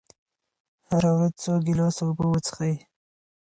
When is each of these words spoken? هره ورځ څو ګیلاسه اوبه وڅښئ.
هره 0.89 1.09
ورځ 1.15 1.33
څو 1.43 1.51
ګیلاسه 1.65 2.01
اوبه 2.05 2.25
وڅښئ. 2.29 2.73